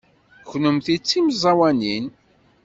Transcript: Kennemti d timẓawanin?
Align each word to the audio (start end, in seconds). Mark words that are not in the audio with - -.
Kennemti 0.49 0.95
d 1.01 1.03
timẓawanin? 1.09 2.05